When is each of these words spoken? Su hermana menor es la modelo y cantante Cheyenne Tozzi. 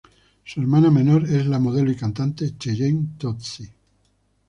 Su 0.43 0.59
hermana 0.61 0.89
menor 0.89 1.25
es 1.25 1.45
la 1.45 1.59
modelo 1.59 1.91
y 1.91 1.95
cantante 1.95 2.57
Cheyenne 2.57 3.19
Tozzi. 3.19 3.69